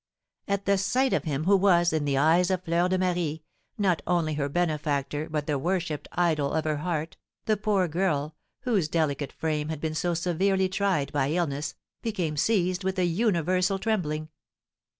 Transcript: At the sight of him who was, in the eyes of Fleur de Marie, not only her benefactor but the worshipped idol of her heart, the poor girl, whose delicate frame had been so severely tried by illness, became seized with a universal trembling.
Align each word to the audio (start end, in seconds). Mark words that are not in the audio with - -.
At 0.47 0.65
the 0.65 0.79
sight 0.79 1.13
of 1.13 1.25
him 1.25 1.43
who 1.43 1.55
was, 1.55 1.93
in 1.93 2.05
the 2.05 2.17
eyes 2.17 2.49
of 2.49 2.63
Fleur 2.63 2.87
de 2.89 2.97
Marie, 2.97 3.43
not 3.77 4.01
only 4.07 4.33
her 4.33 4.49
benefactor 4.49 5.29
but 5.29 5.45
the 5.45 5.59
worshipped 5.59 6.07
idol 6.13 6.53
of 6.53 6.63
her 6.65 6.77
heart, 6.77 7.17
the 7.45 7.55
poor 7.55 7.87
girl, 7.87 8.35
whose 8.61 8.87
delicate 8.87 9.31
frame 9.31 9.69
had 9.69 9.79
been 9.79 9.93
so 9.93 10.15
severely 10.15 10.67
tried 10.67 11.13
by 11.13 11.29
illness, 11.29 11.75
became 12.01 12.35
seized 12.35 12.83
with 12.83 12.97
a 12.97 13.05
universal 13.05 13.77
trembling. 13.77 14.29